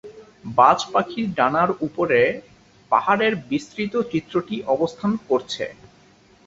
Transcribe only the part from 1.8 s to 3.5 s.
উপরে পাহাড়ের